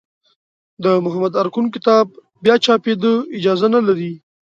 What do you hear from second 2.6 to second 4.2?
چاپېدا اجازه نه لري.